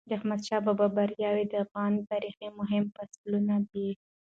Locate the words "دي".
3.69-3.89